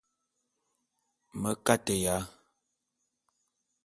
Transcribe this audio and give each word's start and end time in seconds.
Me 1.41 1.51
kateya. 1.65 2.15